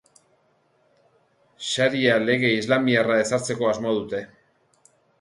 Sharia 1.73 2.17
lege 2.23 2.53
islamiarra 2.63 3.23
ezartzeko 3.29 3.73
asmoa 3.77 3.97
dute. 4.03 4.27